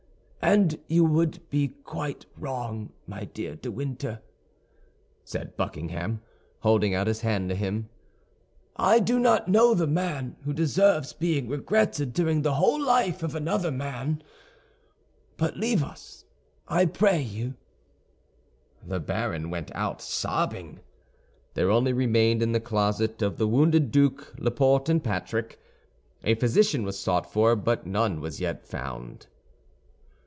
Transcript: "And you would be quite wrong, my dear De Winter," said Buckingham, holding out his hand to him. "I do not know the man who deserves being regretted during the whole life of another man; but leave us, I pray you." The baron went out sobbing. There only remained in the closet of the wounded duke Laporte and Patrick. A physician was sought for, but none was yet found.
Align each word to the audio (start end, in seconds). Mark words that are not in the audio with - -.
"And 0.43 0.79
you 0.87 1.05
would 1.05 1.47
be 1.51 1.67
quite 1.67 2.25
wrong, 2.35 2.91
my 3.05 3.25
dear 3.25 3.55
De 3.55 3.69
Winter," 3.69 4.23
said 5.23 5.55
Buckingham, 5.55 6.21
holding 6.61 6.95
out 6.95 7.05
his 7.05 7.21
hand 7.21 7.47
to 7.49 7.55
him. 7.55 7.89
"I 8.75 8.99
do 9.01 9.19
not 9.19 9.47
know 9.49 9.75
the 9.75 9.85
man 9.85 10.35
who 10.43 10.51
deserves 10.51 11.13
being 11.13 11.47
regretted 11.47 12.11
during 12.13 12.41
the 12.41 12.55
whole 12.55 12.81
life 12.83 13.21
of 13.21 13.35
another 13.35 13.69
man; 13.69 14.23
but 15.37 15.57
leave 15.57 15.83
us, 15.83 16.25
I 16.67 16.87
pray 16.87 17.21
you." 17.21 17.53
The 18.83 18.99
baron 18.99 19.51
went 19.51 19.69
out 19.75 20.01
sobbing. 20.01 20.79
There 21.53 21.69
only 21.69 21.93
remained 21.93 22.41
in 22.41 22.51
the 22.51 22.59
closet 22.59 23.21
of 23.21 23.37
the 23.37 23.47
wounded 23.47 23.91
duke 23.91 24.33
Laporte 24.39 24.89
and 24.89 25.03
Patrick. 25.03 25.59
A 26.23 26.33
physician 26.33 26.81
was 26.81 26.97
sought 26.97 27.31
for, 27.31 27.55
but 27.55 27.85
none 27.85 28.19
was 28.21 28.41
yet 28.41 28.65
found. 28.65 29.27